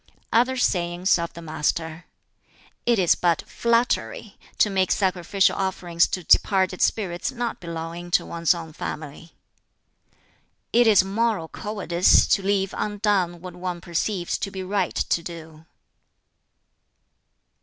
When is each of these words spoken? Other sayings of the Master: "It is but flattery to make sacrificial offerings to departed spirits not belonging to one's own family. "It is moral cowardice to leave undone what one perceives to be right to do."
Other 0.33 0.57
sayings 0.57 1.19
of 1.19 1.33
the 1.33 1.43
Master: 1.43 2.05
"It 2.87 2.97
is 2.97 3.13
but 3.13 3.43
flattery 3.47 4.35
to 4.57 4.71
make 4.71 4.91
sacrificial 4.91 5.55
offerings 5.55 6.07
to 6.07 6.23
departed 6.23 6.81
spirits 6.81 7.31
not 7.31 7.59
belonging 7.59 8.09
to 8.17 8.25
one's 8.25 8.55
own 8.55 8.73
family. 8.73 9.35
"It 10.73 10.87
is 10.87 11.03
moral 11.03 11.49
cowardice 11.49 12.25
to 12.29 12.41
leave 12.41 12.73
undone 12.75 13.41
what 13.41 13.53
one 13.55 13.79
perceives 13.79 14.39
to 14.39 14.49
be 14.49 14.63
right 14.63 14.95
to 14.95 15.21
do." 15.21 15.65